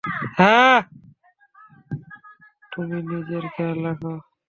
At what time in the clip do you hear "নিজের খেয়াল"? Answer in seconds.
3.09-3.79